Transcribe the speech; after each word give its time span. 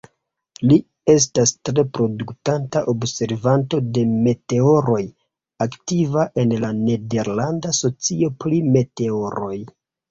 Li 0.69 0.77
estas 1.13 1.51
tre 1.69 1.83
produktanta 1.97 2.81
observanto 2.95 3.83
de 3.99 4.07
meteoroj, 4.29 4.99
aktiva 5.69 6.27
en 6.45 6.59
la 6.67 6.75
Nederlanda 6.83 7.79
Socio 7.85 8.37
pri 8.45 8.67
Meteoroj. 8.77 9.57